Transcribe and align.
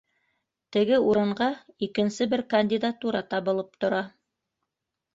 Теге 0.77 0.97
урынға 1.09 1.51
икенсе 1.89 2.29
бер 2.33 2.45
кандидатура 2.57 3.25
табылып 3.37 3.81
тора. 3.85 4.05